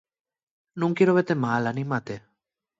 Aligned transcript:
Nun 0.79 0.95
quiero 0.97 1.15
vete 1.17 1.33
mal, 1.45 1.63
anímate. 1.71 2.15